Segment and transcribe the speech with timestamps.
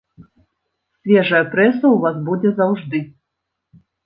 [1.03, 3.05] Свежая прэса ў вас будзе заўжды.